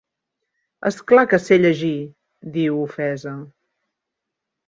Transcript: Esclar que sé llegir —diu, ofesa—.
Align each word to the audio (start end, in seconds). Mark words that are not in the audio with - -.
Esclar 0.89 1.25
que 1.33 1.39
sé 1.47 1.57
llegir 1.65 1.91
—diu, 2.55 2.81
ofesa—. 2.87 3.35